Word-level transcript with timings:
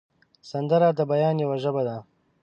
سندره 0.49 0.89
د 0.97 0.99
بیان 1.11 1.35
یوه 1.43 1.57
ژبه 1.63 1.81
ده 1.87 1.97